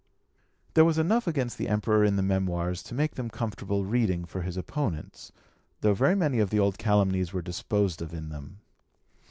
[0.73, 4.41] There was enough against the Emperor in the Memoirs to make them comfortable reading for
[4.41, 5.31] his opponents,
[5.81, 8.61] though very many of the old calumnies were disposed of in them.